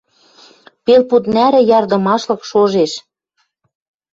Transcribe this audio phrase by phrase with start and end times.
[0.85, 2.91] Пел пуд нӓрӹ ярдымашлык шожеш...